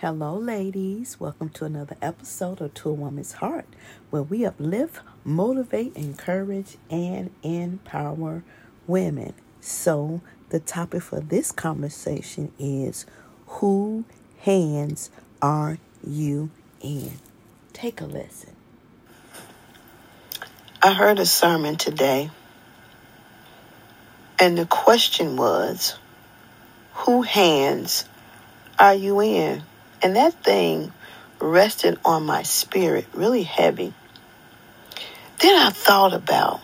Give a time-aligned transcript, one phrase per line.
[0.00, 1.20] Hello, ladies.
[1.20, 3.66] Welcome to another episode of To a Woman's Heart,
[4.08, 8.42] where we uplift, motivate, encourage, and empower
[8.86, 9.34] women.
[9.60, 13.04] So, the topic for this conversation is
[13.46, 14.06] Who
[14.38, 15.10] hands
[15.42, 16.48] are you
[16.80, 17.18] in?
[17.74, 18.56] Take a listen.
[20.82, 22.30] I heard a sermon today,
[24.38, 25.98] and the question was,
[26.94, 28.06] Who hands
[28.78, 29.62] are you in?
[30.02, 30.92] And that thing
[31.40, 33.92] rested on my spirit really heavy.
[35.38, 36.60] Then I thought about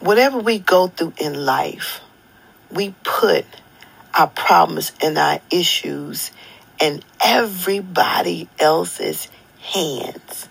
[0.00, 2.00] whatever we go through in life,
[2.70, 3.44] we put
[4.14, 6.30] our problems and our issues
[6.80, 9.28] in everybody else's
[9.60, 10.48] hands.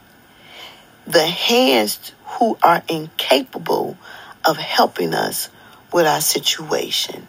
[1.08, 3.98] The hands who are incapable
[4.44, 5.50] of helping us
[5.94, 7.28] with our situation.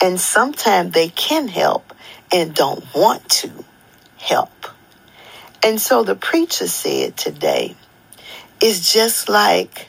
[0.00, 1.92] And sometimes they can help,
[2.32, 3.50] and don't want to
[4.16, 4.66] help.
[5.62, 7.74] And so the preacher said today,
[8.60, 9.88] it's just like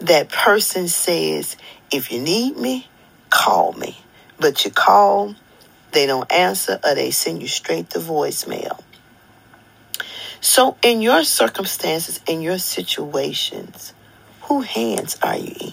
[0.00, 1.56] that person says,
[1.90, 2.86] if you need me,
[3.30, 3.98] call me.
[4.38, 5.34] But you call,
[5.92, 8.80] they don't answer, or they send you straight to voicemail.
[10.40, 13.92] So, in your circumstances, in your situations,
[14.42, 15.72] who hands are you in?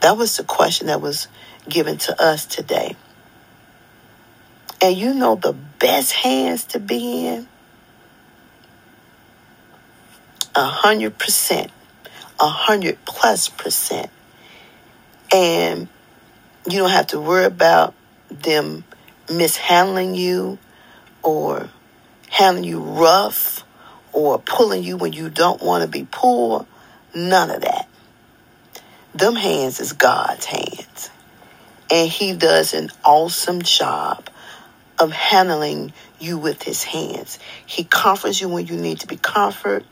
[0.00, 1.28] That was the question that was
[1.66, 2.96] given to us today.
[4.84, 7.48] And you know the best hands to be in?
[10.54, 11.70] A hundred percent.
[12.38, 14.10] A hundred plus percent.
[15.32, 15.88] And
[16.68, 17.94] you don't have to worry about
[18.28, 18.84] them
[19.32, 20.58] mishandling you
[21.22, 21.70] or
[22.28, 23.64] handling you rough
[24.12, 26.66] or pulling you when you don't want to be pulled.
[27.14, 27.88] None of that.
[29.14, 31.08] Them hands is God's hands.
[31.90, 34.28] And He does an awesome job
[34.98, 37.38] of handling you with his hands.
[37.66, 39.86] He comforts you when you need to be comforted.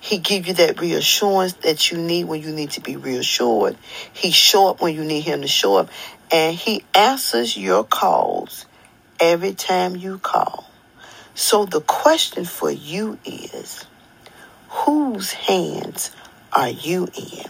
[0.00, 3.76] He give you that reassurance that you need when you need to be reassured.
[4.12, 5.90] He show up when you need him to show up.
[6.30, 8.66] And he answers your calls
[9.18, 10.70] every time you call.
[11.34, 13.86] So the question for you is,
[14.68, 16.10] whose hands
[16.52, 17.46] are you in?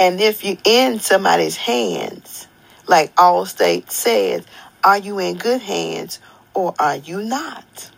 [0.00, 2.46] And if you're in somebody's hands,
[2.86, 4.44] like Allstate says,
[4.88, 6.18] are you in good hands
[6.54, 7.90] or are you not?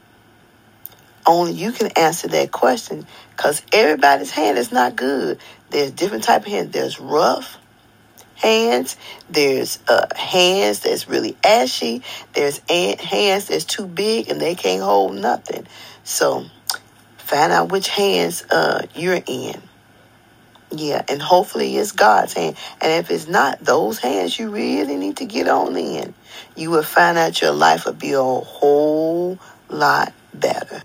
[1.25, 5.39] Only you can answer that question because everybody's hand is not good.
[5.71, 6.73] There's different type of hands.
[6.73, 7.59] There's rough
[8.35, 8.97] hands.
[9.29, 12.03] There's uh, hands that's really ashy.
[12.35, 15.69] There's hands that's too big and they can't hold nothing.
[16.03, 16.47] So
[17.19, 19.63] find out which hands uh, you're in.
[20.73, 22.57] Yeah, and hopefully it's God's hand.
[22.81, 26.15] And if it's not those hands, you really need to get on in.
[26.57, 29.39] You will find out your life will be a whole
[29.69, 30.83] lot better.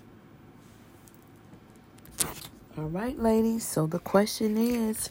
[2.76, 3.66] All right, ladies.
[3.66, 5.08] So the question is,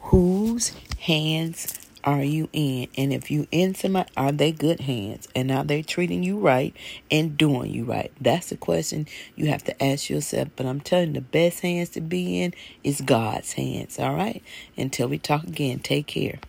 [0.00, 2.88] whose hands are you in?
[2.96, 5.28] And if you in somebody, are they good hands?
[5.36, 6.74] And are they treating you right
[7.10, 8.12] and doing you right?
[8.20, 10.50] That's the question you have to ask yourself.
[10.56, 13.98] But I'm telling you, the best hands to be in is God's hands.
[13.98, 14.42] All right.
[14.78, 16.40] Until we talk again, take care.